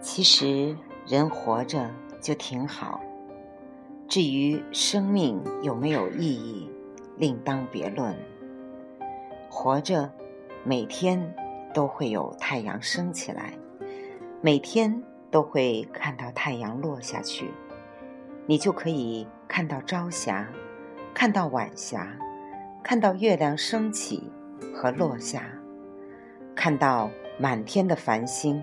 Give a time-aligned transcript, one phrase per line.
[0.00, 1.88] 其实人活着
[2.20, 3.00] 就挺好，
[4.06, 6.68] 至于生命有没有意义，
[7.16, 8.14] 另当别论。
[9.48, 10.10] 活着，
[10.64, 11.34] 每天
[11.72, 13.54] 都会有太阳升起来，
[14.42, 15.02] 每天
[15.32, 17.50] 都会看到太阳落下去，
[18.46, 20.46] 你就可以看到朝霞，
[21.12, 22.06] 看到晚霞，
[22.84, 24.30] 看到月亮升起
[24.74, 25.42] 和落下，
[26.54, 28.62] 看到满天的繁星。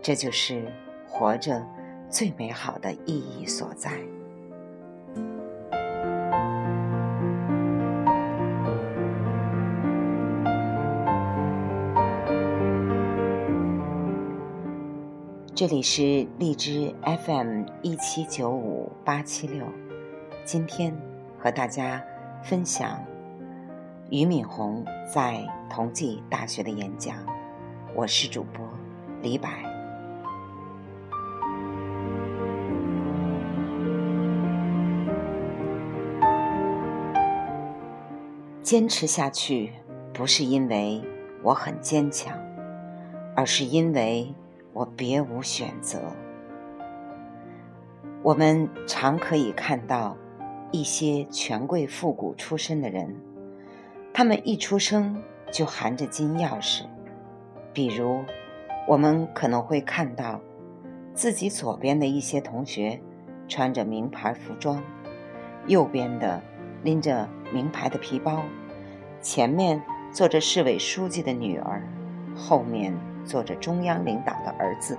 [0.00, 0.70] 这就是
[1.08, 1.66] 活着
[2.08, 3.90] 最美好的意义所在。
[15.58, 19.66] 这里是荔枝 FM 一七九五八七六，
[20.44, 20.96] 今天
[21.36, 22.00] 和大家
[22.44, 23.04] 分享
[24.08, 27.16] 俞敏洪在同济大学的演讲。
[27.92, 28.64] 我是主播
[29.20, 29.48] 李柏。
[38.62, 39.72] 坚持下去，
[40.14, 41.02] 不是因为
[41.42, 42.32] 我很坚强，
[43.34, 44.32] 而是因为
[44.78, 45.98] 我别无选择。
[48.22, 50.16] 我们常可以看到
[50.70, 53.16] 一些权贵富古出身的人，
[54.14, 56.84] 他们一出生就含着金钥匙。
[57.72, 58.22] 比如，
[58.86, 60.40] 我们可能会看到
[61.12, 63.00] 自己左边的一些同学
[63.48, 64.80] 穿着名牌服装，
[65.66, 66.40] 右边的。
[66.84, 68.40] 拎着名牌的皮包，
[69.20, 71.82] 前面坐着市委书记的女儿，
[72.36, 72.94] 后面
[73.28, 74.96] 做着中央领导的儿子，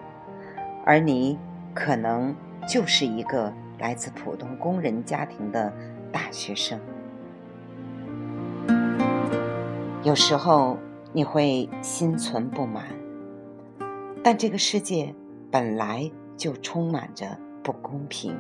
[0.86, 1.38] 而你
[1.74, 2.34] 可能
[2.68, 5.74] 就是一个来自普通工人家庭的
[6.12, 6.80] 大学生。
[10.04, 10.78] 有时候
[11.12, 12.86] 你会心存不满，
[14.24, 15.14] 但这个世界
[15.52, 18.38] 本来就充满着不公平，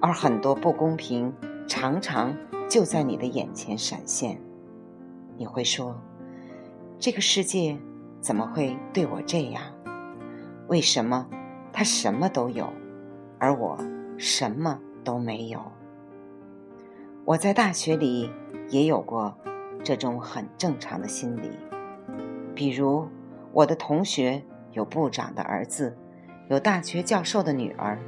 [0.00, 1.32] 而很多不公平。
[1.68, 2.36] 常常
[2.68, 4.36] 就在你的眼前闪现，
[5.38, 5.96] 你会说
[6.98, 7.78] ：“这个世界
[8.22, 9.62] 怎么会对我这样？
[10.68, 11.28] 为什么
[11.72, 12.72] 他什么都有，
[13.38, 13.76] 而我
[14.16, 15.60] 什么都没有？”
[17.26, 18.30] 我在大学里
[18.70, 19.36] 也有过
[19.84, 21.50] 这种很正常的心理，
[22.54, 23.06] 比如
[23.52, 25.94] 我的同学有部长的儿子，
[26.48, 27.98] 有大学教授的女儿，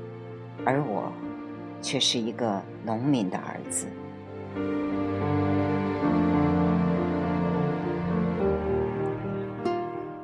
[0.64, 1.12] 而我。
[1.82, 3.86] 却是一个农民的儿子。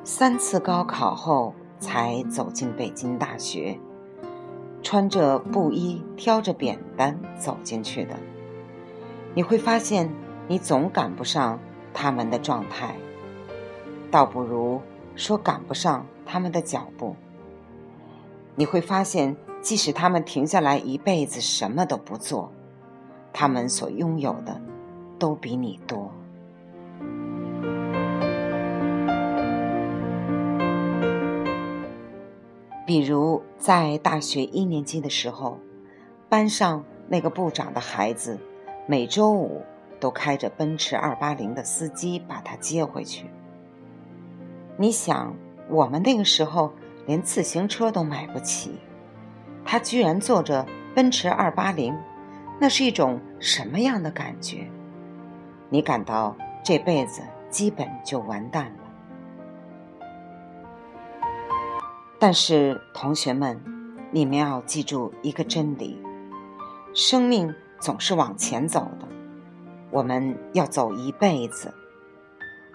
[0.03, 3.79] 三次高考后才走进北京大学，
[4.81, 8.15] 穿着布衣、挑着扁担走进去的。
[9.33, 10.11] 你会发现，
[10.47, 11.59] 你总赶不上
[11.93, 12.95] 他们的状态，
[14.09, 14.81] 倒不如
[15.15, 17.15] 说赶不上他们的脚步。
[18.55, 19.35] 你会发现。
[19.61, 22.51] 即使他们停下来一辈子什么都不做，
[23.31, 24.59] 他们所拥有的
[25.19, 26.11] 都比你多。
[32.85, 35.59] 比如在大学一年级的时候，
[36.27, 38.39] 班上那个部长的孩子，
[38.87, 39.61] 每周五
[39.99, 43.29] 都开着奔驰二八零的司机把他接回去。
[44.77, 45.35] 你想，
[45.69, 46.73] 我们那个时候
[47.05, 48.79] 连自行车都买不起。
[49.63, 50.65] 他居然坐着
[50.95, 51.95] 奔驰二八零，
[52.59, 54.67] 那是一种什么样的感觉？
[55.69, 58.80] 你感到这辈子基本就完蛋了。
[62.23, 63.59] 但是同学们，
[64.11, 65.99] 你们要记住一个真理：
[66.93, 69.07] 生命总是往前走的，
[69.89, 71.73] 我们要走一辈子。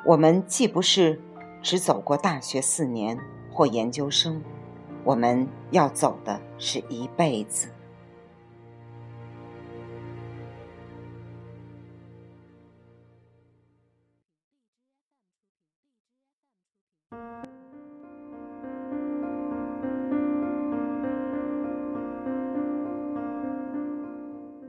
[0.04, 1.20] 我们既不是
[1.62, 3.16] 只走过大学四年
[3.52, 4.42] 或研究生。
[5.04, 7.68] 我们要走的是一辈子。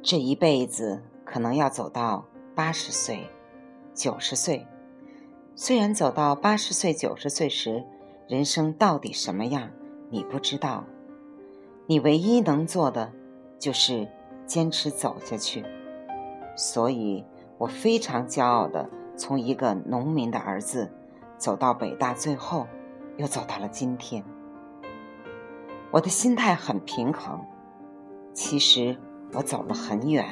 [0.09, 2.23] 这一辈子可能要走到
[2.55, 3.29] 八十岁、
[3.93, 4.65] 九十岁。
[5.53, 7.83] 虽然走到八十岁、九十岁时，
[8.25, 9.69] 人生到底什么样？
[10.09, 10.85] 你不知道，
[11.87, 13.11] 你唯一能做的
[13.59, 14.07] 就是
[14.45, 15.65] 坚持走下去。
[16.55, 17.25] 所以
[17.57, 20.89] 我非常骄傲的从一个农民的儿子
[21.37, 22.65] 走到北大，最后
[23.17, 24.23] 又走到了今天。
[25.91, 27.41] 我的心态很平衡，
[28.33, 28.97] 其实
[29.33, 30.25] 我走了很远。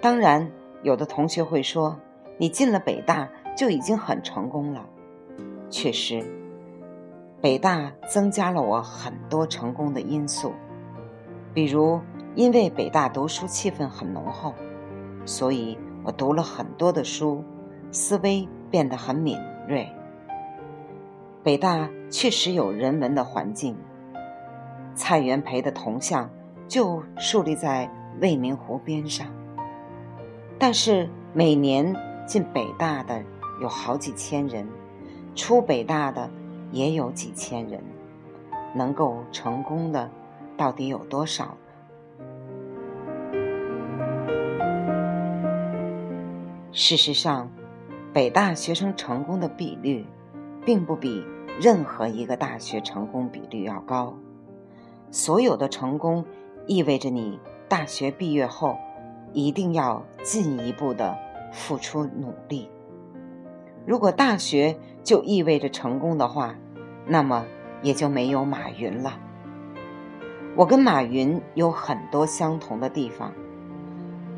[0.00, 0.50] 当然，
[0.82, 1.98] 有的同学会说，
[2.38, 4.84] 你进了北大就已经很成功了。
[5.70, 6.24] 确实，
[7.40, 10.52] 北大增加了我很多成功的因素，
[11.54, 12.00] 比如
[12.34, 14.54] 因为北大读书气氛很浓厚，
[15.24, 17.44] 所以我读了很多的书，
[17.90, 19.88] 思维变得很敏锐。
[21.42, 23.76] 北大确实有人文的环境，
[24.94, 26.30] 蔡元培的铜像
[26.68, 29.26] 就树立在未名湖边上，
[30.58, 31.94] 但是每年
[32.26, 33.22] 进北大的
[33.60, 34.66] 有好几千人。
[35.34, 36.28] 出北大的
[36.72, 37.82] 也有几千人，
[38.74, 40.10] 能够成功的
[40.58, 41.56] 到底有多少呢？
[46.70, 47.48] 事实上，
[48.12, 50.04] 北大学生成功的比率，
[50.66, 51.24] 并不比
[51.58, 54.14] 任何一个大学成功比率要高。
[55.10, 56.26] 所有的成功，
[56.66, 57.38] 意味着你
[57.68, 58.76] 大学毕业后
[59.32, 61.16] 一定要进一步的
[61.52, 62.68] 付出努力。
[63.84, 66.54] 如果大学就意味着成功的话，
[67.06, 67.44] 那么
[67.82, 69.18] 也就没有马云了。
[70.54, 73.32] 我跟马云有很多相同的地方。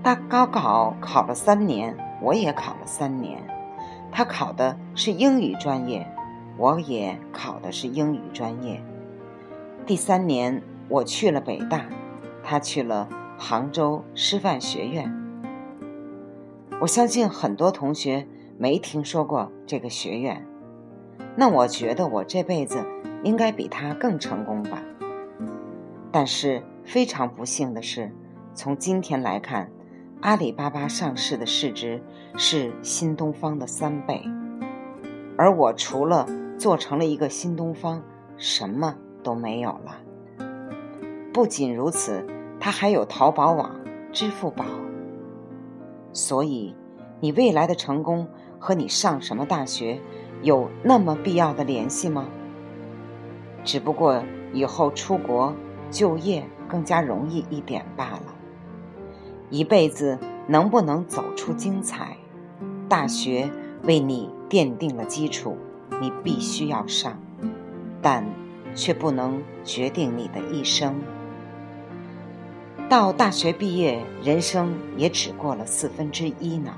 [0.03, 3.43] 他高考考了三年，我也考了三年。
[4.13, 6.07] 他考的是英语专业，
[6.57, 8.81] 我也考的是英语专业。
[9.87, 11.87] 第三年我去了北大，
[12.45, 15.13] 他去了杭州师范学院。
[16.81, 18.29] 我相信很多同学。
[18.57, 20.47] 没听说过这个学院，
[21.37, 22.87] 那我觉得我这辈子
[23.25, 24.81] 应该比他更成功吧。
[26.13, 28.13] 但是非常不幸的是，
[28.55, 29.73] 从今天来看，
[30.21, 32.01] 阿里巴巴上市的市值
[32.37, 34.23] 是新东方的三倍，
[35.37, 36.25] 而我除了
[36.57, 38.05] 做成了一个新东方，
[38.37, 38.95] 什么
[39.25, 40.04] 都没有了。
[41.35, 42.25] 不仅如此，
[42.61, 43.75] 他还有淘宝网、
[44.13, 44.65] 支付宝，
[46.13, 46.77] 所以
[47.19, 48.29] 你未来的成功。
[48.57, 50.01] 和你上什么大学
[50.41, 52.27] 有那么必要的联系吗？
[53.63, 54.23] 只不过
[54.55, 55.55] 以后出国
[55.91, 58.35] 就业更加容易一点罢了。
[59.51, 62.17] 一辈子能不能走出精彩，
[62.89, 63.51] 大学
[63.83, 65.59] 为你奠定了基础，
[66.01, 67.19] 你必须要上，
[68.01, 68.25] 但
[68.75, 70.95] 却不能决定你的一生。
[72.95, 76.73] 到大学毕业，人生也只过了四分之一呢。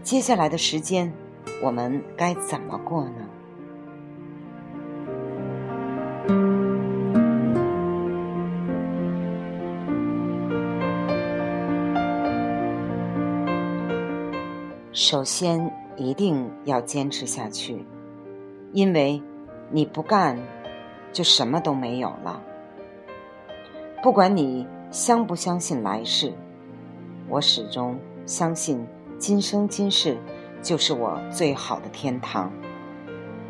[0.00, 1.12] 接下来的时间，
[1.60, 3.26] 我们该怎么过呢？
[14.92, 17.84] 首先，一定要坚持下去，
[18.72, 19.20] 因为
[19.68, 20.38] 你不干，
[21.12, 22.40] 就什么都没有了。
[24.00, 26.34] 不管你相不相信来世，
[27.26, 28.86] 我始终相信。
[29.18, 30.18] 今生今世
[30.60, 32.52] 就是我最好的天堂，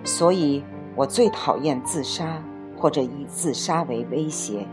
[0.05, 0.63] 所以
[0.95, 2.41] 我最讨厌自杀
[2.77, 4.65] 或者以自杀为威胁。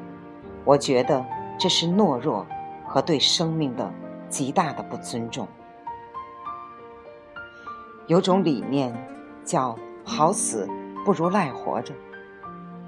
[0.63, 1.25] 我觉得
[1.57, 2.45] 这是懦弱
[2.85, 3.91] 和对生命的
[4.29, 5.47] 极大的不尊重。
[8.05, 8.93] 有种理念
[9.43, 9.75] 叫
[10.05, 10.69] “好死
[11.03, 11.95] 不如赖活着”，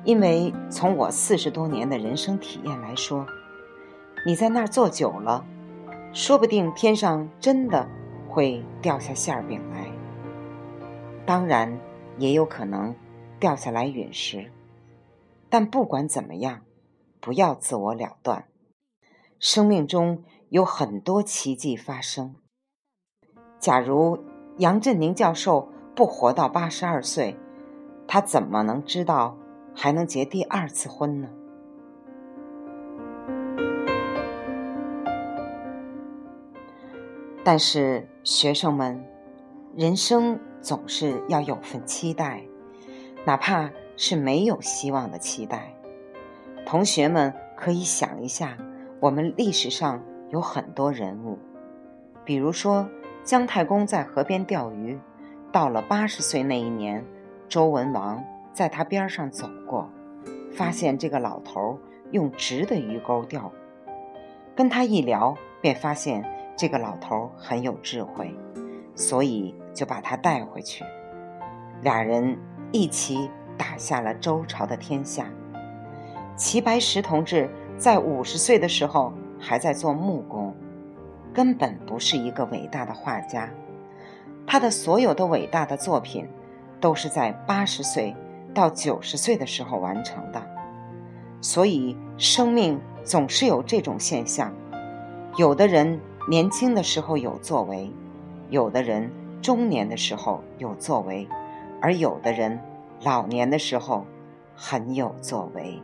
[0.05, 3.25] 因为从我四十多年的人生体验来说，
[4.25, 5.45] 你在那儿坐久了，
[6.13, 7.87] 说不定天上真的。
[8.33, 9.91] 会掉下馅饼来，
[11.25, 11.77] 当然
[12.17, 12.95] 也有可能
[13.41, 14.49] 掉下来陨石。
[15.49, 16.61] 但不管怎么样，
[17.19, 18.45] 不要自我了断。
[19.37, 22.35] 生命中有很多奇迹发生。
[23.59, 24.17] 假如
[24.59, 27.37] 杨振宁教授不活到八十二岁，
[28.07, 29.37] 他怎么能知道
[29.75, 31.27] 还能结第二次婚呢？
[37.43, 39.03] 但是，学生们，
[39.75, 42.43] 人生总是要有份期待，
[43.25, 45.73] 哪怕是没有希望的期待。
[46.67, 48.55] 同学们可以想一下，
[48.99, 51.39] 我们历史上有很多人物，
[52.23, 52.87] 比如说
[53.23, 54.99] 姜太公在河边钓鱼，
[55.51, 57.03] 到了八十岁那一年，
[57.49, 59.89] 周文王在他边上走过，
[60.51, 61.79] 发现这个老头
[62.11, 63.51] 用直的鱼钩钓，
[64.55, 66.23] 跟他一聊，便发现。
[66.55, 68.35] 这个老头很有智慧，
[68.95, 70.83] 所以就把他带回去。
[71.81, 72.37] 俩人
[72.71, 75.25] 一起打下了周朝的天下。
[76.35, 80.55] 齐白石同志在五十岁的时候还在做木工，
[81.33, 83.49] 根本不是一个伟大的画家。
[84.45, 86.27] 他的所有的伟大的作品，
[86.79, 88.15] 都是在八十岁
[88.53, 90.41] 到九十岁的时候完成的。
[91.41, 94.53] 所以，生命总是有这种现象：
[95.37, 95.99] 有的人
[96.29, 97.91] 年轻的时候有作为，
[98.49, 99.11] 有的人
[99.41, 101.27] 中年的时候有作为，
[101.81, 102.59] 而有的人
[103.03, 104.05] 老年的时候
[104.55, 105.81] 很有作为。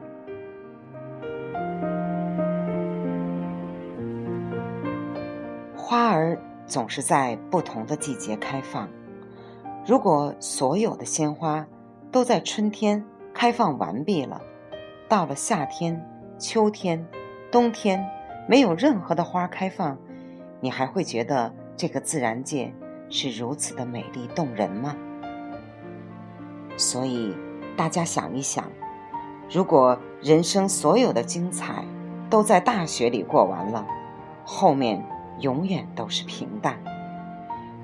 [5.75, 8.87] 花儿总是在不同的季节开放。
[9.85, 11.65] 如果所有的鲜花
[12.11, 13.03] 都在春天
[13.33, 14.41] 开放完毕了，
[15.07, 16.05] 到了夏天、
[16.37, 17.05] 秋天、
[17.49, 18.05] 冬天，
[18.47, 19.97] 没有任何的花开放，
[20.67, 22.73] 你还会觉得这个自然界
[23.07, 24.93] 是如此的美丽动人吗？
[26.75, 27.33] 所以，
[27.77, 28.65] 大家想一想，
[29.49, 31.85] 如果人生所有的精彩
[32.29, 33.87] 都在大学里过完了，
[34.43, 35.01] 后面
[35.39, 36.77] 永远都是平淡，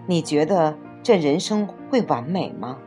[0.05, 2.77] 你觉得这人生会完美吗？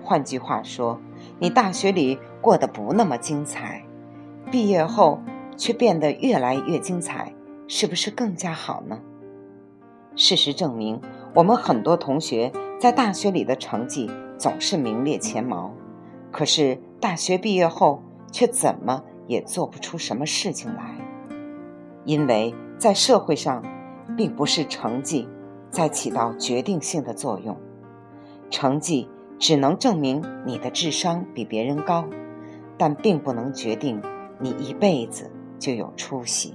[0.00, 1.00] 换句话说，
[1.40, 3.82] 你大学里过得不那么精彩，
[4.48, 5.20] 毕业后
[5.56, 7.34] 却变得越来越精彩，
[7.66, 9.00] 是不是更加好呢？
[10.18, 11.00] 事实证明，
[11.32, 15.72] 我们很多同学在大学里的成绩总是名列前茅，
[16.32, 20.96] 可是大学毕业后却怎么也做不出什么事情来，
[22.04, 23.62] 因为在社会上，
[24.16, 25.28] 并不是成绩
[25.70, 27.56] 在起到决定性的作用，
[28.50, 29.08] 成绩。
[29.40, 32.04] 只能证明你的智商比别人高，
[32.76, 34.02] 但并不能决定
[34.40, 36.54] 你一辈子就有出息。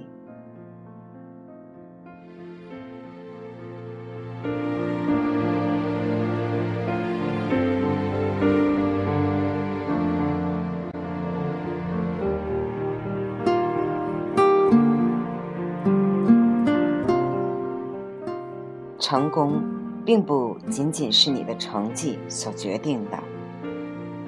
[18.98, 19.62] 成功。
[20.06, 23.18] 并不仅仅是你的成绩所决定的，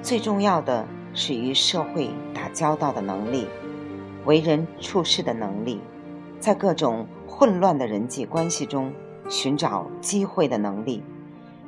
[0.01, 3.47] 最重要的是与社会打交道的能力，
[4.25, 5.79] 为人处事的能力，
[6.39, 8.91] 在各种混乱的人际关系中
[9.29, 11.03] 寻找机会的能力，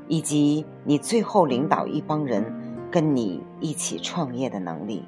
[0.07, 2.43] 以及你最后领导一帮人
[2.91, 5.05] 跟你一起创业的能力。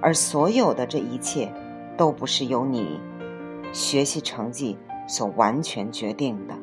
[0.00, 1.52] 而所有的这一切，
[1.96, 3.00] 都不是由你
[3.72, 6.54] 学习成绩所完全决定的。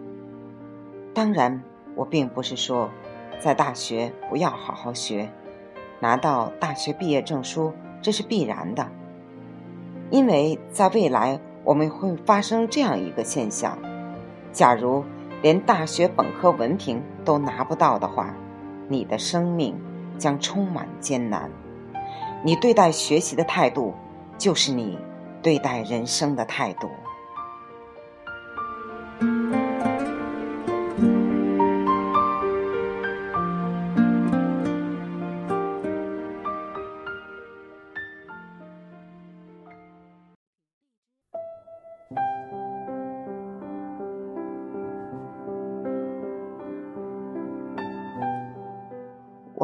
[1.14, 1.62] 当然，
[1.96, 2.90] 我并不是说，
[3.40, 5.30] 在大学不要好好学，
[6.00, 8.90] 拿到大学毕业证书这是必然的。
[10.10, 13.78] 因为在未来我们会发生这样一个现象：
[14.56, 15.04] 假如
[15.42, 18.34] 连大学本科文凭都拿不到的话，
[18.88, 19.78] 你的生命
[20.18, 21.52] 将充满艰难。
[22.42, 23.94] 你对待学习的态度，
[24.38, 24.98] 就是你
[25.42, 26.90] 对待人生的态度。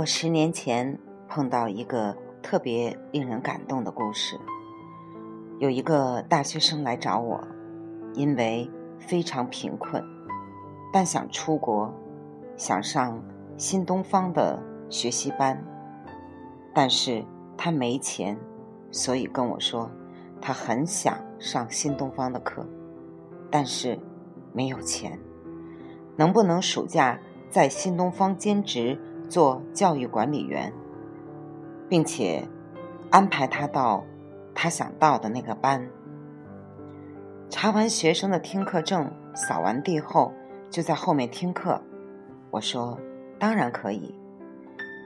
[0.02, 0.98] 我十年前
[1.30, 4.36] 碰到一个特别令人感动的故事。
[5.60, 7.40] 有一个大学生来找我，
[8.16, 8.68] 因为
[8.98, 10.04] 非常贫困，
[10.92, 11.94] 但想出国，
[12.58, 13.22] 想上
[13.58, 15.64] 新东方的学习班，
[16.74, 17.24] 但是
[17.56, 18.36] 他没钱，
[18.90, 19.88] 所以跟我说
[20.42, 22.66] 他很想上新东方的课，
[23.52, 24.00] 但是
[24.52, 25.20] 没有钱，
[26.16, 27.20] 能不能暑假
[27.52, 29.00] 在新东方兼职？
[29.32, 30.74] 做教育管理员，
[31.88, 32.46] 并且
[33.10, 34.04] 安排他到
[34.54, 35.90] 他想到的那个班。
[37.50, 40.34] 查完学生的听课证，扫完地后，
[40.70, 41.82] 就在后面听课。
[42.50, 43.00] 我说
[43.40, 44.14] ：“当然可以。”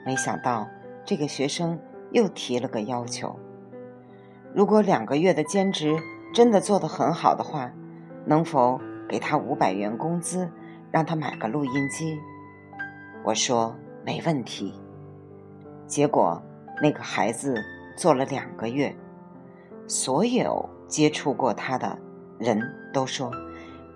[0.07, 0.67] 没想到
[1.05, 1.79] 这个学生
[2.09, 3.39] 又提了个要求：
[4.55, 5.99] 如果两个月的兼职
[6.33, 7.71] 真的做得很好的话，
[8.25, 10.49] 能否给他五百元工资，
[10.91, 12.19] 让他买个录音机？
[13.23, 13.75] 我说。
[14.05, 14.71] 没问题。
[15.87, 16.39] 结果，
[16.79, 17.59] 那个孩子
[17.97, 18.95] 做了两个月，
[19.87, 21.97] 所有接触过他的
[22.37, 22.61] 人
[22.93, 23.31] 都说，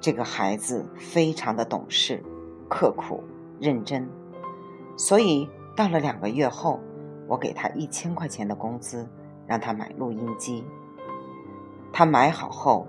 [0.01, 2.24] 这个孩子非常的懂事、
[2.68, 3.24] 刻苦、
[3.60, 4.10] 认真。
[4.98, 6.80] 所以到了两个月后，
[7.28, 9.08] 我给他一千块钱的工资，
[9.46, 10.66] 让他买录音机。
[11.94, 12.88] 他买好后，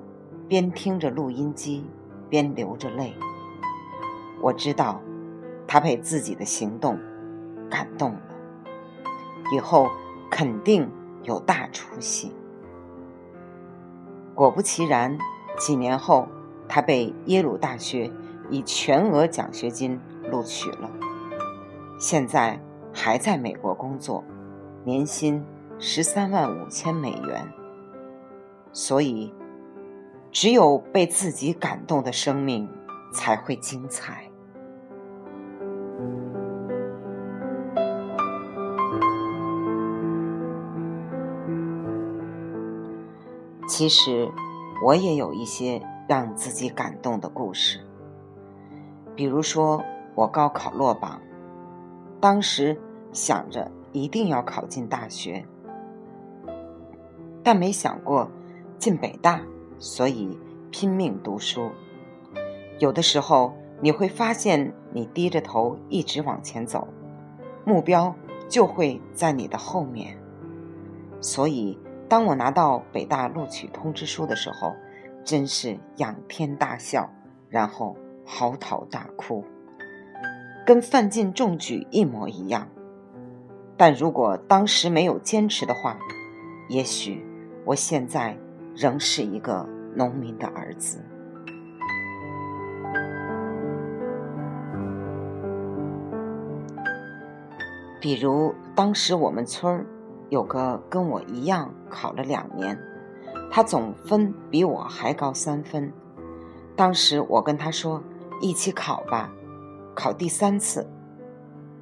[0.48, 1.84] 边听着录音机，
[2.30, 3.12] 边流着泪。
[4.40, 5.02] 我知道，
[5.66, 6.98] 他被自己的行动。
[7.70, 8.20] 感动了，
[9.54, 9.88] 以后
[10.30, 10.90] 肯定
[11.22, 12.32] 有大出息。
[14.34, 15.16] 果不其然，
[15.58, 16.26] 几年后，
[16.68, 18.10] 他被耶鲁大学
[18.48, 20.00] 以全额奖学金
[20.30, 20.90] 录取了，
[21.98, 22.60] 现在
[22.92, 24.24] 还在美国工作，
[24.84, 25.44] 年薪
[25.78, 27.46] 十三万五千美元。
[28.72, 29.34] 所以，
[30.32, 32.68] 只有被自己感动的生命
[33.12, 34.29] 才会精彩。
[43.70, 44.28] 其实，
[44.84, 47.78] 我也有一些让自己感动的故事。
[49.14, 49.80] 比如说，
[50.16, 51.20] 我高考落榜，
[52.20, 52.76] 当时
[53.12, 55.46] 想着一定要考进大学，
[57.44, 58.28] 但没想过
[58.76, 59.40] 进北大，
[59.78, 60.36] 所以
[60.72, 61.70] 拼命读书。
[62.80, 66.88] 有的时候，你会发现你低着头一直往前走，
[67.64, 68.12] 目标
[68.48, 70.20] 就会在你的后面，
[71.20, 71.78] 所以。
[72.10, 74.74] 当我拿到北大录取通知书的时候，
[75.24, 77.08] 真是仰天大笑，
[77.48, 79.44] 然后嚎啕大哭，
[80.66, 82.66] 跟范进中举一模一样。
[83.76, 85.96] 但如果当时没有坚持的话，
[86.68, 87.24] 也许
[87.64, 88.36] 我现在
[88.74, 89.64] 仍是一个
[89.94, 90.98] 农民的儿子。
[98.00, 99.86] 比如当时我们村儿。
[100.30, 102.78] 有个跟我一样考了两年，
[103.50, 105.92] 他总分比我还高三分。
[106.76, 108.02] 当时我跟他说
[108.40, 109.30] 一起考吧，
[109.94, 110.88] 考第三次。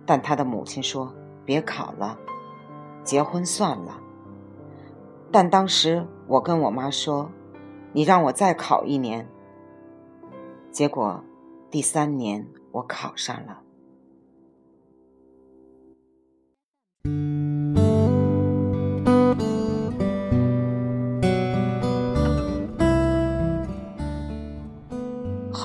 [0.06, 1.14] 但他的母亲说
[1.44, 2.18] 别考了，
[3.04, 4.00] 结婚算了。
[5.30, 7.30] 但当时我跟我妈说，
[7.92, 9.28] 你让我再考一年。
[10.70, 11.22] 结果
[11.70, 13.60] 第三年我考上了。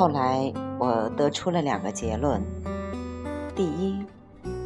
[0.04, 2.42] 后来我得出了两个结论：
[3.56, 3.98] 第一，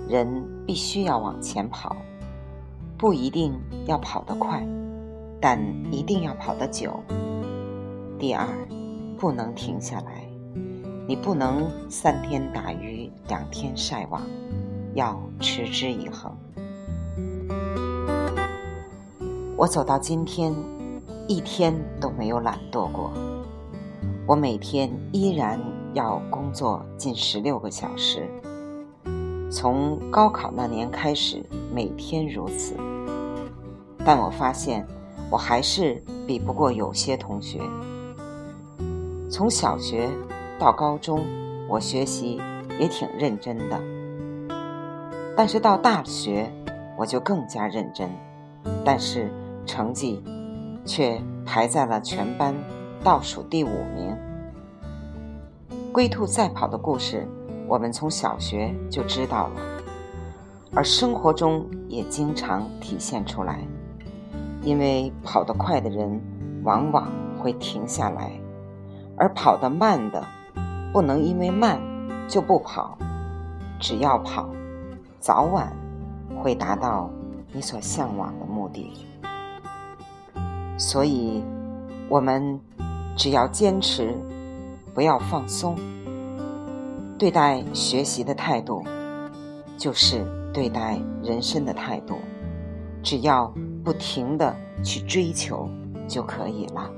[0.09, 1.95] 人必须要往前跑，
[2.97, 3.53] 不一定
[3.85, 4.67] 要跑得快，
[5.39, 6.89] 但一定要跑得久；
[8.17, 8.47] 第二，
[9.19, 10.27] 不能停下来，
[11.07, 14.23] 你不能三天打鱼两天晒网，
[14.95, 16.35] 要持之以恒。
[19.55, 20.51] 我走到今天，
[21.27, 21.71] 一天
[22.01, 23.11] 都没有懒惰过。
[24.27, 25.57] 我每天依然
[25.93, 28.27] 要工作近十六个小时，
[29.49, 31.41] 从高考那年开始，
[31.73, 32.75] 每天如此。
[34.03, 34.85] 但我发现，
[35.31, 37.61] 我还是比不过有些同学。
[39.29, 40.09] 从小学
[40.59, 41.23] 到高中，
[41.69, 42.41] 我学习
[42.77, 43.81] 也挺认真的，
[45.37, 46.51] 但是到大学，
[46.97, 48.09] 我就更加认真，
[48.83, 49.31] 但是
[49.65, 50.21] 成绩
[50.83, 52.53] 却排在了全班。
[53.07, 54.13] 倒数第五名，
[55.93, 57.25] 龟兔赛跑的故事，
[57.65, 59.61] 我们从小学就知道了，
[60.75, 63.61] 而生活中也经常体现出来。
[64.61, 66.21] 因为跑得快的人
[66.65, 68.29] 往往会停下来，
[69.15, 70.21] 而跑得慢的
[70.91, 71.79] 不能因为慢
[72.27, 72.97] 就不跑，
[73.79, 74.49] 只要跑，
[75.21, 75.71] 早晚
[76.43, 77.09] 会达到
[77.53, 78.91] 你所向往的目的。
[80.77, 81.41] 所以，
[82.09, 82.59] 我们。
[83.17, 84.13] 只要坚持，
[84.93, 85.75] 不要放松。
[87.17, 88.83] 对待学习的态度，
[89.75, 92.19] 就是对待人生的态度。
[93.01, 93.51] 只要
[93.83, 95.67] 不停的去追求，
[96.07, 96.91] 就可以了。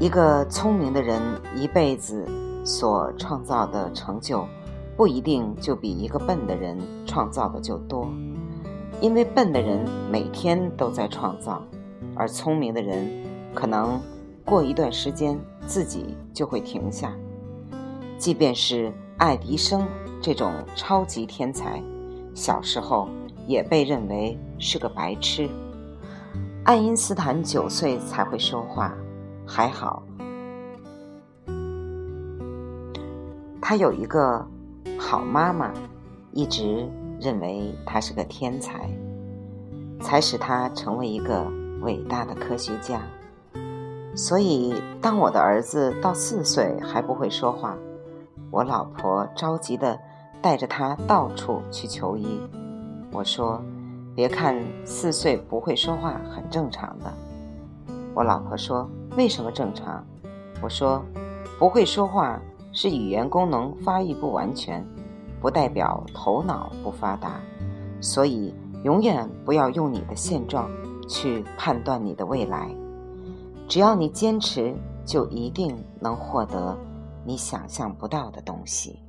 [0.00, 1.20] 一个聪明的人，
[1.54, 2.26] 一辈子。
[2.66, 4.44] 所创造的成就，
[4.96, 6.76] 不一定就比一个笨的人
[7.06, 8.08] 创造的就多，
[9.00, 11.62] 因为笨的人每天都在创造，
[12.16, 13.08] 而聪明的人
[13.54, 14.00] 可能
[14.44, 17.14] 过一段时间自己就会停下。
[18.18, 19.86] 即便是爱迪生
[20.20, 21.80] 这种超级天才，
[22.34, 23.08] 小时候
[23.46, 25.48] 也被认为是个白痴。
[26.64, 28.92] 爱因斯坦九岁才会说话，
[29.46, 30.02] 还好。
[33.60, 34.46] 他有一个
[34.98, 35.72] 好妈妈，
[36.32, 36.88] 一直
[37.20, 38.88] 认为他是个天才，
[40.00, 41.44] 才使他成为一个
[41.80, 43.00] 伟大的科学家。
[44.14, 47.76] 所以，当我的儿子到四岁还不会说话，
[48.50, 49.98] 我老婆着急的
[50.40, 52.40] 带着他到处去求医。
[53.12, 53.62] 我说
[54.14, 57.12] ：“别看四岁不会说话很正常的。”
[58.14, 58.88] 我老婆说
[59.18, 60.02] ：“为什么正常？”
[60.62, 61.04] 我说
[61.58, 62.40] ：“不会说话。”
[62.76, 64.86] 是语言功能发育不完全，
[65.40, 67.40] 不代表头脑不发达，
[68.02, 70.70] 所以永远不要用你的现状
[71.08, 72.68] 去判断你的未来。
[73.66, 76.76] 只要你坚持，就一定能获得
[77.24, 79.00] 你想象不到的东西。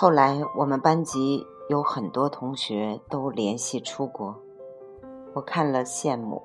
[0.00, 4.32] 后来，我们班级有很多同学都联系出国，
[5.34, 6.40] 我看了羡慕，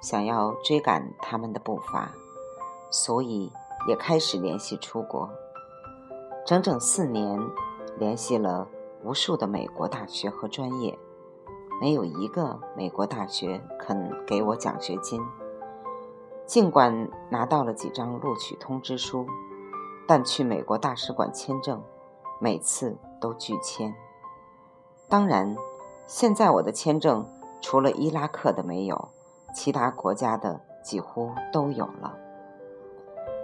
[0.00, 2.14] 想要追赶他们的步伐，
[2.90, 3.50] 所以
[3.88, 5.28] 也开始联系出国。
[6.46, 7.36] 整整四年，
[7.98, 8.68] 联系了
[9.02, 10.96] 无数的美国大学和专业，
[11.80, 15.20] 没有一个美国大学肯给我奖学金。
[16.46, 19.26] 尽管拿到了几张录取通知书，
[20.06, 21.82] 但去美国大使馆签证。
[22.38, 23.94] 每次都拒签。
[25.08, 25.56] 当然，
[26.06, 27.26] 现在我的签证
[27.60, 29.08] 除了伊拉克的没有，
[29.54, 32.14] 其他国家的几乎都有了。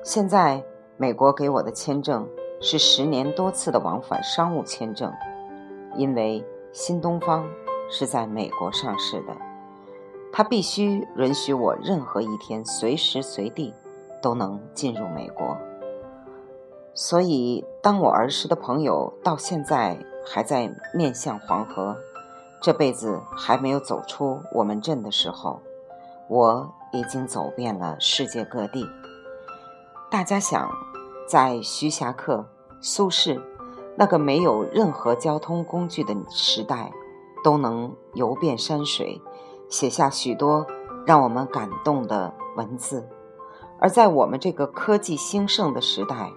[0.03, 0.62] 现在
[0.96, 2.29] 美国给我的签证
[2.61, 5.12] 是十年多次的往返商务签证，
[5.94, 7.46] 因为新东方
[7.90, 9.37] 是在美国上市的，
[10.33, 13.74] 它必须允许我任何一天随时随地
[14.22, 15.57] 都能进入美国。
[16.92, 21.96] 所以，当我儿时的朋友到现在还在面向黄河，
[22.61, 25.61] 这辈子还没有走出我们镇的时候，
[26.29, 28.87] 我已经走遍了世界各地。
[30.11, 30.70] 大家想，
[31.29, 32.44] 在徐霞客、
[32.81, 33.40] 苏轼
[33.96, 36.92] 那个没有任何交通工具的时代，
[37.44, 39.22] 都能游遍山水，
[39.68, 40.66] 写下许多
[41.07, 43.05] 让我们感动的文字；
[43.79, 46.31] 而在我们这个科技兴盛的时代，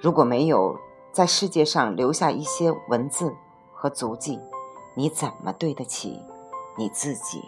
[0.00, 0.78] 如果没有
[1.10, 3.34] 在世界上留下一些文字
[3.72, 4.40] 和足迹，
[4.94, 6.22] 你怎么对得起
[6.76, 7.42] 你自己？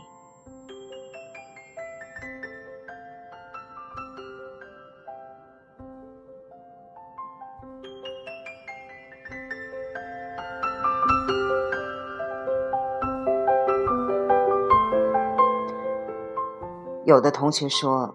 [17.07, 18.15] 有的同学说：“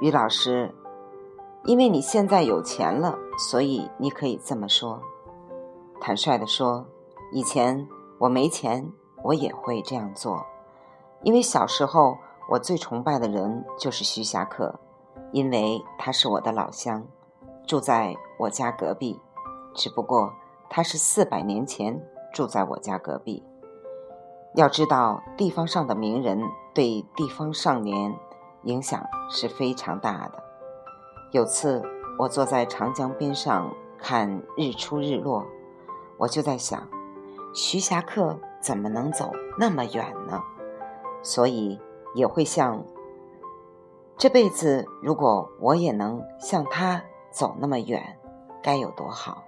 [0.00, 0.72] 于老师。”
[1.66, 5.00] 因为你现在有钱了，所以你可以这么说。
[5.98, 6.84] 坦率地说，
[7.32, 10.44] 以前我没钱，我也会这样做。
[11.22, 12.18] 因为小时候
[12.50, 14.78] 我最崇拜的人就是徐霞客，
[15.32, 17.06] 因为他是我的老乡，
[17.66, 19.18] 住在我家隔壁。
[19.74, 20.34] 只不过
[20.68, 21.98] 他是四百年前
[22.32, 23.42] 住在我家隔壁。
[24.54, 26.38] 要知道，地方上的名人
[26.74, 28.14] 对地方少年
[28.64, 30.43] 影响是非常大的。
[31.34, 31.82] 有次
[32.16, 35.44] 我坐在长江边上看日出日落，
[36.16, 36.88] 我就在想，
[37.52, 40.40] 徐霞客怎么能走那么远呢？
[41.24, 41.80] 所以
[42.14, 42.84] 也会像
[44.16, 48.16] 这辈子，如果我也能像他走那么远，
[48.62, 49.42] 该有多好。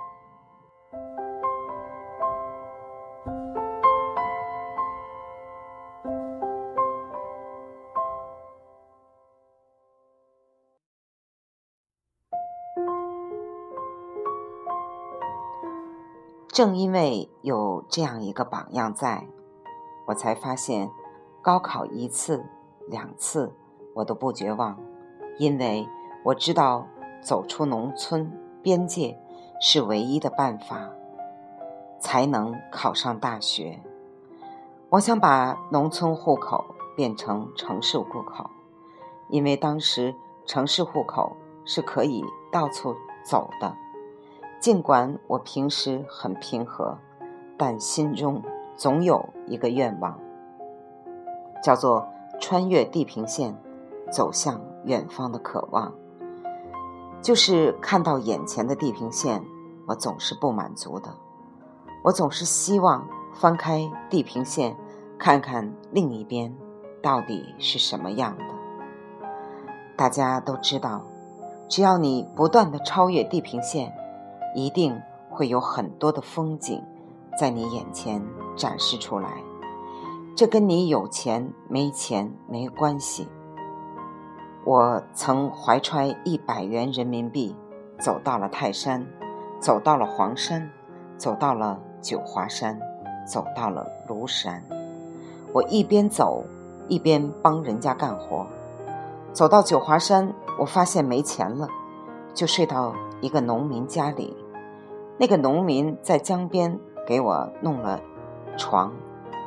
[16.57, 19.27] 正因为有这样一个榜样在，
[20.07, 20.91] 我才发现，
[21.43, 22.47] 高考一次、
[22.89, 23.53] 两次
[23.93, 24.79] 我都不绝望，
[25.37, 25.87] 因为
[26.25, 26.87] 我知道
[27.21, 29.19] 走出农村边界
[29.61, 30.89] 是唯一的办法，
[32.01, 33.83] 才能考上大学。
[34.89, 36.65] 我想把农村户口
[36.97, 38.49] 变成城市户口，
[39.29, 40.15] 因为当时
[40.47, 43.77] 城市户口是可以到处走的。
[44.59, 46.99] 尽管我平时很平和，
[47.57, 48.43] 但心中
[48.75, 50.19] 总有一个愿望，
[51.63, 52.09] 叫做
[52.41, 53.55] 穿越地平线，
[54.11, 55.93] 走向远方的渴望。
[57.23, 59.43] 就是看到眼前的地平线，
[59.87, 61.11] 我总是不满足的。
[62.03, 64.77] 我总是希望翻开地平线，
[65.19, 66.53] 看看另一边
[67.03, 68.45] 到底是什么样的。
[69.97, 71.03] 大家都知道，
[71.69, 73.93] 只要你不断的超越地平线。
[74.55, 76.83] 一定会有很多的风景
[77.39, 78.23] 在你眼前
[78.57, 79.43] 展示出来，
[80.35, 83.29] 这跟你有钱没钱没关系。
[84.65, 87.55] 我曾怀揣一百元人民币，
[88.01, 89.07] 走到了泰山，
[89.61, 90.71] 走到了黄山，
[91.17, 92.81] 走到了九华山，
[93.27, 94.63] 走到了庐山。
[95.53, 96.45] 我一边走
[96.89, 98.47] 一边帮人家干活。
[99.33, 101.69] 走到九华山，我发现没钱了，
[102.35, 102.95] 就睡到
[103.27, 104.37] 一个农民家里。
[105.19, 108.01] 那个农民在江边给我弄了
[108.57, 108.93] 床，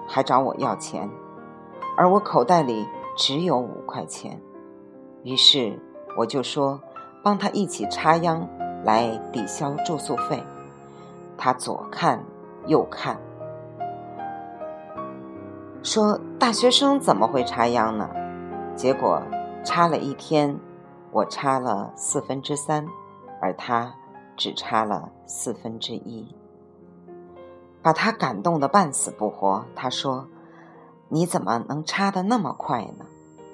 [0.06, 1.10] 还找我要钱，
[1.96, 4.38] 而我口袋里只有五块钱，
[5.24, 5.80] 于是
[6.18, 6.82] 我就说
[7.24, 8.46] 帮他一起插秧
[8.84, 10.44] 来抵消住宿费。
[11.38, 12.22] 他左看
[12.68, 13.16] 右看，
[15.82, 18.10] 说：“大学生怎么会插秧呢？”
[18.76, 19.22] 结果
[19.64, 20.60] 插了一天，
[21.12, 22.86] 我插了四分之三，
[23.40, 23.94] 而他
[24.38, 26.28] 只插了四分之一，
[27.82, 29.66] 把他感动的半死不活。
[29.76, 30.28] 他说
[31.10, 33.06] ：“你怎么能插的那么快呢？”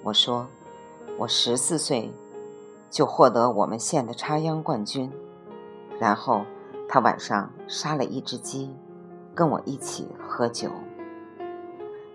[0.04, 0.48] 我说
[1.20, 2.12] ：“我十四岁
[2.90, 5.12] 就获得我们县的插秧冠军。”
[6.00, 6.42] 然后。
[6.88, 8.72] 他晚上杀了一只鸡，
[9.34, 10.70] 跟我一起喝酒。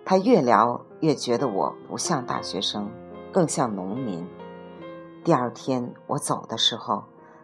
[0.05, 2.89] 他越聊越觉得我不像大学生，
[3.33, 4.25] 更像农民。
[5.25, 7.03] 第二天我走的时候，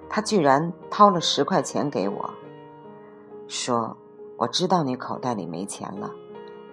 [0.09, 2.29] 他居然掏了十块钱给我，
[3.47, 3.97] 说
[4.37, 6.11] ：“我知道你口袋里没钱了，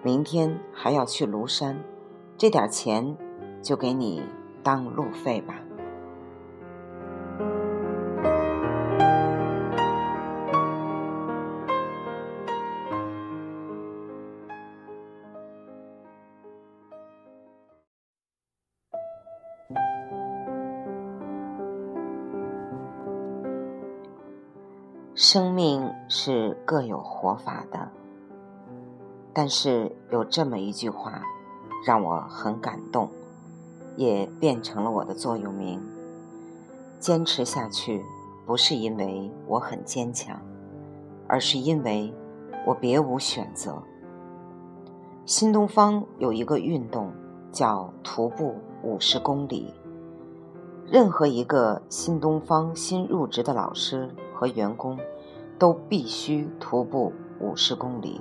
[0.01, 1.83] 明天还要去庐山，
[2.37, 3.17] 这点钱
[3.61, 4.23] 就给你
[4.63, 5.55] 当路费吧。”
[25.35, 27.89] 生命是各有活法的，
[29.33, 31.21] 但是有这么一句话，
[31.85, 33.09] 让我很感动，
[33.97, 35.83] 也变成了我的座右铭。
[37.01, 38.01] 坚持下去，
[38.45, 40.39] 不是因为我很坚强，
[41.27, 42.13] 而是因为
[42.65, 43.83] 我别无选择。
[45.25, 47.11] 新东方有一个运动
[47.51, 49.73] 叫徒步五十公里，
[50.89, 54.97] 任何一个新东方新入职的老师和员工。
[55.57, 58.19] 都必须徒步五十公里，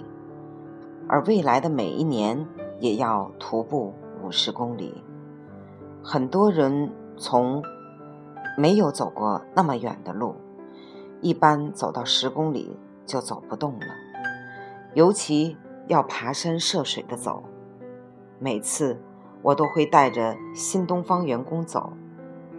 [1.09, 2.47] 而未来的每一年
[2.79, 3.92] 也要徒步
[4.23, 5.03] 五十公里。
[6.03, 7.62] 很多人从
[8.57, 10.37] 没有走过那么远的路，
[11.20, 13.87] 一般走到十公里就走不动了，
[14.94, 15.57] 尤其
[15.88, 17.42] 要爬山涉水的走。
[18.38, 19.01] 每次
[19.42, 21.92] 我都会带着新东方员工走，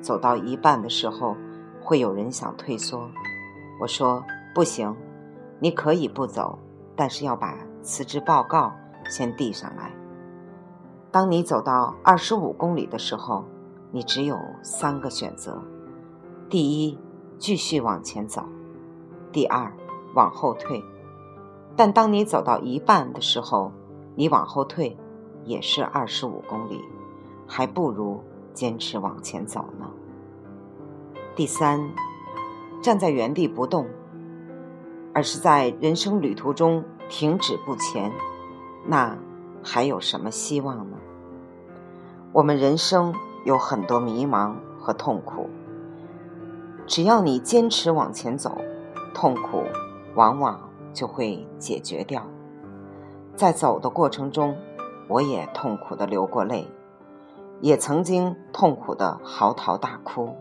[0.01, 1.37] 走到一半的时候，
[1.81, 3.09] 会有人想退缩，
[3.79, 4.21] 我说。
[4.55, 4.95] 不行，
[5.59, 6.57] 你可以不走，
[6.95, 8.71] 但是要把辞职报告
[9.09, 9.91] 先递上来。
[11.11, 13.43] 当你走到二十五公里的时候，
[13.91, 15.61] 你只有三个选择：
[16.49, 16.97] 第一，
[17.37, 18.43] 继续往前走；
[19.33, 19.69] 第二，
[20.13, 20.81] 往后退。
[21.75, 23.73] 但当你走到一半的时候，
[24.15, 24.95] 你往后退
[25.43, 26.81] 也是二十五公里，
[27.45, 29.91] 还不如坚持往前走呢。
[31.35, 31.91] 第三，
[32.81, 33.85] 站在原地不动。
[35.15, 38.11] 而是在人生旅途中停止不前，
[38.85, 39.17] 那
[39.63, 40.97] 还有什么希望呢？
[42.33, 43.13] 我们人生
[43.45, 45.49] 有很多迷茫和痛苦，
[46.85, 48.57] 只要你坚持往前走，
[49.13, 49.63] 痛苦
[50.15, 50.59] 往往
[50.91, 52.21] 就会解决掉。
[53.37, 54.57] 在走的过程中，
[55.07, 56.67] 我也痛苦的流过泪，
[57.61, 60.35] 也曾经痛苦的嚎啕大哭，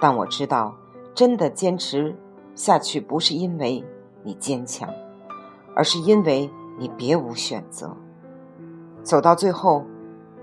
[0.00, 0.76] 但我知道，
[1.14, 2.16] 真的坚持。
[2.54, 3.84] 下去不是因为
[4.22, 4.88] 你坚强，
[5.74, 7.96] 而是因为你别无选择。
[9.02, 9.84] 走到最后，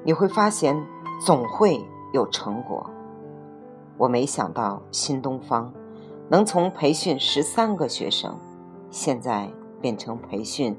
[0.03, 0.85] 你会发现
[1.25, 1.79] 总会
[2.13, 2.89] 有成果。
[3.97, 5.73] 我没想到新东方
[6.29, 8.37] 能从培训十三个学生，
[8.89, 9.49] 现在
[9.81, 10.77] 变成培训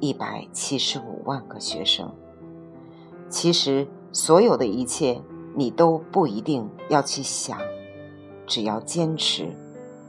[0.00, 2.12] 一百七十五万个学生。
[3.28, 5.20] 其实，所有的一切
[5.54, 7.58] 你都不一定要去想，
[8.46, 9.56] 只要坚持。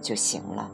[0.02, 0.70] 就行了。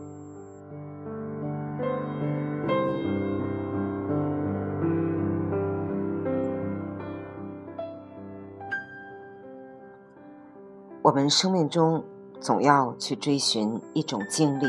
[11.04, 12.04] 我们生命中
[12.40, 14.68] 总要去追寻一种经历，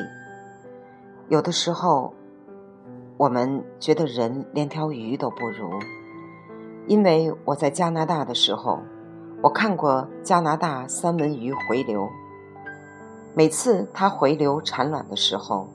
[1.28, 2.12] 有的时候
[3.16, 5.68] 我们觉得人连条鱼都不如，
[6.88, 8.80] 因为我在加拿大的时候，
[9.42, 12.08] 我看过加拿大三文鱼回流。
[13.34, 15.66] 每次它回流产卵的时候，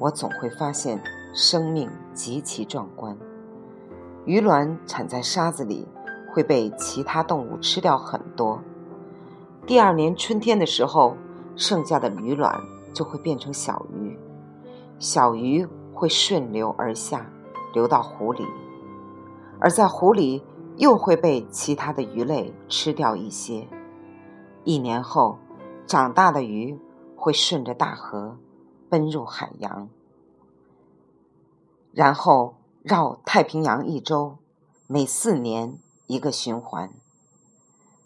[0.00, 1.00] 我总会发现
[1.32, 3.16] 生命极其壮观。
[4.24, 5.86] 鱼卵产在沙子里，
[6.32, 8.60] 会被其他动物吃掉很多。
[9.64, 11.16] 第二年春天的时候，
[11.54, 12.60] 剩下的鱼卵
[12.92, 14.18] 就会变成小鱼，
[14.98, 15.64] 小鱼
[15.94, 17.30] 会顺流而下，
[17.72, 18.44] 流到湖里，
[19.60, 20.42] 而在湖里
[20.76, 23.68] 又会被其他的鱼类吃掉一些。
[24.64, 25.38] 一年后，
[25.86, 26.76] 长大的鱼。
[27.26, 28.36] 会顺着大河
[28.88, 29.88] 奔入海洋，
[31.90, 34.36] 然后绕太平洋一周，
[34.86, 36.92] 每四年一个循环。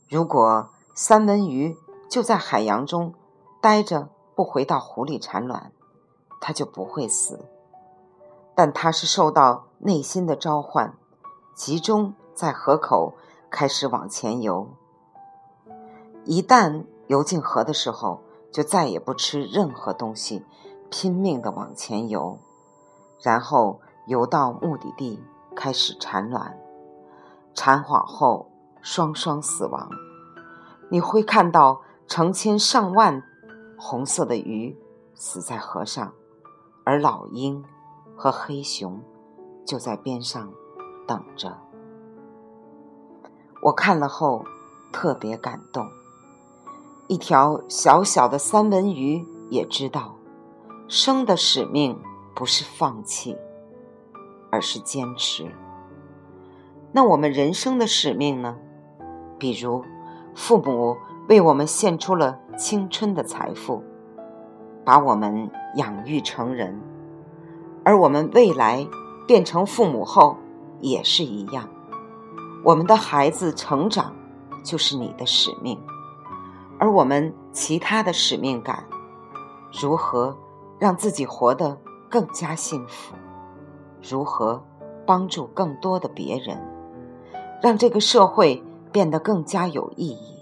[0.09, 1.76] 如果三文鱼
[2.09, 3.12] 就在海洋中
[3.61, 5.70] 待着，不回到湖里产卵，
[6.40, 7.44] 它就不会死。
[8.54, 10.94] 但它是受到内心的召唤，
[11.54, 13.12] 集中在河口
[13.50, 14.70] 开始往前游。
[16.24, 20.44] 一旦游进河的时候，就再也不吃任何东西，
[20.90, 22.38] 拼命的往前游，
[23.22, 25.22] 然后游到目的地
[25.54, 26.58] 开始产卵。
[27.54, 28.50] 产好后
[28.82, 29.88] 双双死亡。
[30.88, 33.22] 你会看到成千上万
[33.78, 34.76] 红色的鱼
[35.14, 36.12] 死在河上，
[36.84, 37.64] 而老鹰
[38.16, 39.00] 和黑熊
[39.64, 40.52] 就在边上
[41.06, 41.58] 等着。
[43.62, 44.44] 我看了后
[44.92, 45.86] 特别感动。
[47.11, 50.14] 一条小小的三文鱼也知道，
[50.87, 51.99] 生的使命
[52.37, 53.37] 不是放弃，
[54.49, 55.51] 而是坚持。
[56.92, 58.57] 那我们人生的使命呢？
[59.40, 59.85] 比如，
[60.37, 60.96] 父母
[61.29, 63.83] 为我们献出了青春的财富，
[64.85, 66.81] 把我们养育成人，
[67.85, 68.87] 而我们未来
[69.27, 70.37] 变成父母后
[70.79, 71.68] 也是一样。
[72.62, 74.14] 我们的孩子成长，
[74.62, 75.77] 就是你的使命。
[76.81, 78.83] 而我们其他的使命感，
[79.71, 80.35] 如何
[80.79, 81.77] 让自己活得
[82.09, 83.14] 更加幸福？
[84.03, 84.64] 如何
[85.05, 86.59] 帮助更多的别人，
[87.62, 90.40] 让这个社会变得更加有意义？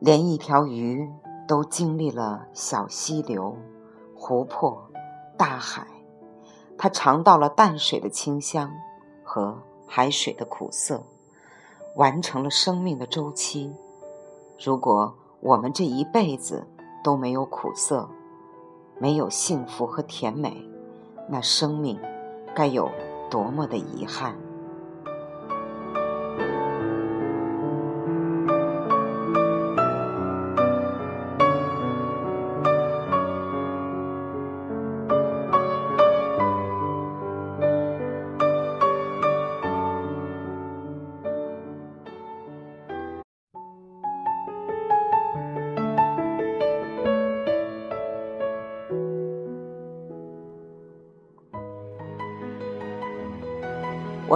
[0.00, 1.08] 连一条鱼
[1.46, 3.56] 都经历了小溪流、
[4.16, 4.90] 湖泊、
[5.36, 5.86] 大海。
[6.82, 8.72] 他尝到了淡水的清香
[9.22, 11.02] 和海水的苦涩，
[11.94, 13.70] 完成了生命的周期。
[14.58, 16.66] 如果我们这一辈子
[17.04, 18.08] 都没有苦涩，
[18.98, 20.56] 没有幸福和甜美，
[21.28, 22.00] 那生命
[22.54, 22.90] 该有
[23.28, 24.34] 多么的遗憾！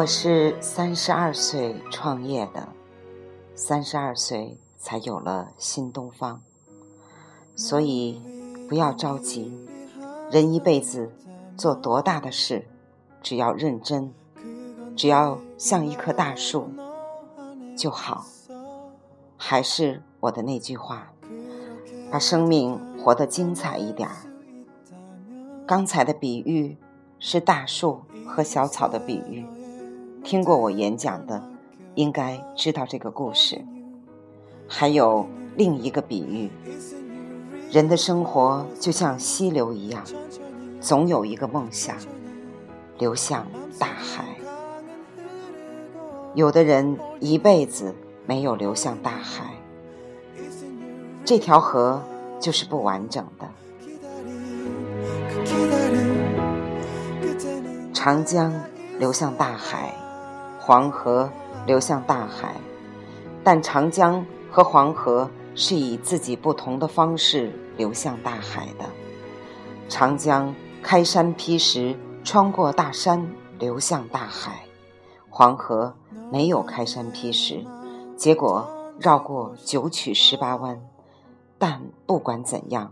[0.05, 2.69] 我是三十二岁创业的，
[3.55, 6.43] 三十二岁才有了新东方，
[7.57, 8.21] 所以
[8.69, 9.51] 不要着急。
[10.31, 11.11] 人一辈子
[11.57, 12.67] 做多大的事，
[13.23, 14.13] 只要认真，
[14.95, 16.69] 只要像一棵大树
[17.75, 18.27] 就好。
[19.39, 21.15] 还是我的那句话，
[22.13, 24.07] 把生命活得精彩一点。
[25.67, 26.77] 刚才的比喻
[27.19, 29.47] 是大树和小草的比喻。
[30.25, 31.43] 听过我演讲的，
[31.95, 33.63] 应该知道这个故事。
[34.67, 36.51] 还有另一个比喻：
[37.71, 40.03] 人的生活就像溪流一样，
[40.81, 41.95] 总有一个梦想
[42.99, 43.47] 流向
[43.79, 44.25] 大海。
[46.33, 47.95] 有的人一辈子
[48.27, 49.55] 没有流向大海，
[51.23, 52.03] 这条河
[52.41, 53.47] 就是不完整的。
[57.93, 58.51] 长江
[58.99, 59.95] 流向大海。
[60.67, 61.31] 黄河
[61.67, 62.55] 流向大海，
[63.45, 68.87] 但长江和黄河是以自己不同的方式流向大海的。
[69.91, 74.53] 长江开山劈石，穿过大山流向大海；
[75.29, 75.95] 黄河
[76.33, 77.63] 没有开山劈石，
[78.17, 78.67] 结果
[78.99, 80.81] 绕过九曲十八弯。
[81.59, 82.91] 但不管怎样，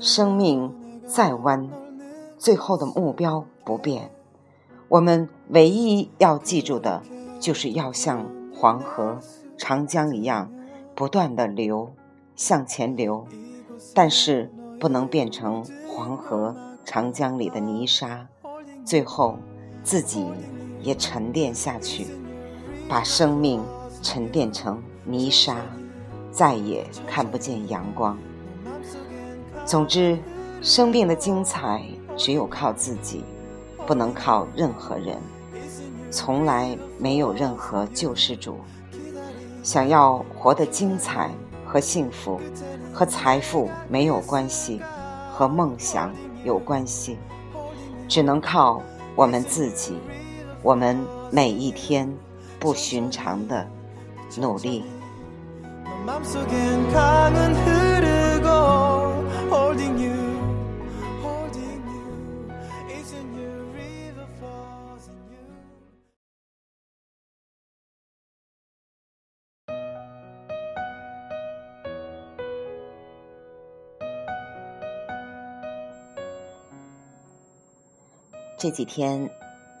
[0.00, 0.74] 生命
[1.06, 1.70] 再弯，
[2.36, 4.10] 最后的目标不变。
[4.92, 7.02] 我们唯一要记住的，
[7.40, 9.18] 就是要像黄河、
[9.56, 10.52] 长江一样，
[10.94, 11.94] 不断的流，
[12.36, 13.26] 向前流，
[13.94, 18.28] 但是不能变成黄河、长江里的泥沙，
[18.84, 19.38] 最后
[19.82, 20.26] 自己
[20.82, 22.06] 也沉淀下去，
[22.86, 23.62] 把生命
[24.02, 25.56] 沉淀成泥沙，
[26.30, 28.18] 再也看不见阳光。
[29.64, 30.18] 总之，
[30.60, 31.82] 生命的精彩
[32.14, 33.24] 只有靠自己。
[33.86, 35.18] 不能靠任何人，
[36.10, 38.58] 从来没有任何救世主。
[39.62, 41.30] 想要活得精彩
[41.64, 42.40] 和幸福，
[42.92, 44.80] 和财富没有关系，
[45.32, 46.12] 和梦想
[46.44, 47.16] 有关系，
[48.08, 48.82] 只能靠
[49.14, 49.96] 我们自己，
[50.62, 50.98] 我们
[51.30, 52.12] 每一天
[52.58, 53.66] 不寻常的
[54.36, 54.84] 努力。
[78.62, 79.28] 这几天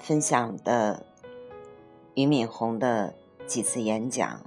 [0.00, 1.06] 分享的
[2.14, 3.14] 俞敏洪的
[3.46, 4.44] 几次演讲，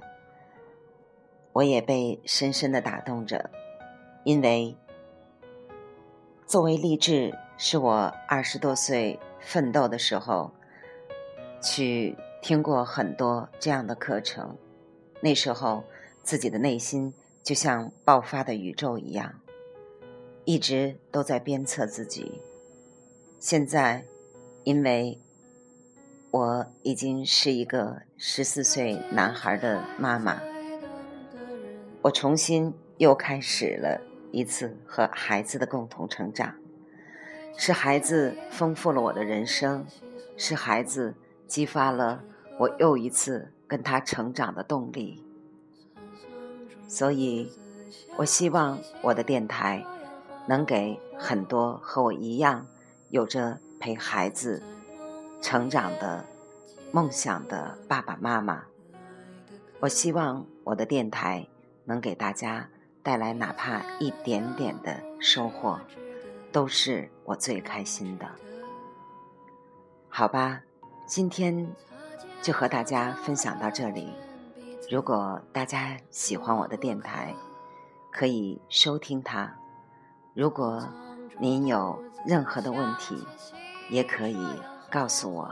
[1.54, 3.48] 我也被深深的打动着，
[4.24, 4.76] 因为
[6.46, 10.50] 作为励志，是我二十多岁奋斗的时候
[11.62, 14.58] 去听过很多这样的课程，
[15.22, 15.82] 那时候
[16.22, 19.40] 自己的内心就像爆发的宇宙一样，
[20.44, 22.42] 一直都在鞭策自己。
[23.40, 24.04] 现在，
[24.66, 25.20] 因为
[26.32, 30.40] 我已经是一个十四岁男孩的妈妈，
[32.02, 34.00] 我重新又开始了
[34.32, 36.56] 一次和孩子的共同成长。
[37.56, 39.86] 是孩子丰富了我的人生，
[40.36, 41.14] 是孩子
[41.46, 42.24] 激发了
[42.58, 45.22] 我又一次跟他成长的动力。
[46.88, 47.52] 所以，
[48.16, 49.86] 我希望我的电台
[50.48, 52.66] 能给很多和我一样。
[53.10, 54.62] 有着陪孩子
[55.40, 56.24] 成长的
[56.92, 58.64] 梦想的爸爸妈妈，
[59.80, 61.46] 我希望我的电台
[61.84, 62.68] 能给大家
[63.02, 65.78] 带来哪怕一点点的收获，
[66.50, 68.26] 都是我最开心的。
[70.08, 70.62] 好吧，
[71.06, 71.68] 今天
[72.40, 74.14] 就和大家分享到这里。
[74.90, 77.34] 如果大家喜欢我的电台，
[78.10, 79.54] 可以收听它。
[80.32, 80.88] 如果
[81.38, 83.16] 您有任何的问题，
[83.88, 84.46] 也可以
[84.90, 85.48] 告诉我，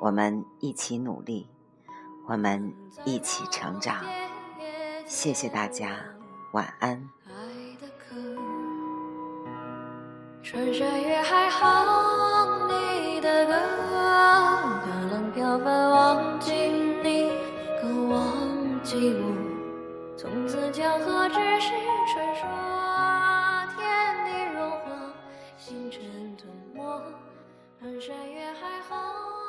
[0.00, 1.48] 我们一起努力，
[2.26, 4.04] 我们一起成长。
[5.06, 5.96] 谢谢大家，
[6.52, 7.08] 晚安。
[10.42, 17.30] 穿山越海哼你的歌，大浪飘翻忘记你，
[17.80, 19.22] 更忘记我。
[20.16, 21.70] 从此江河只是
[22.12, 22.46] 传说。
[25.56, 26.02] 星辰
[26.36, 26.82] 吞没，
[27.82, 29.41] 穿山越海后。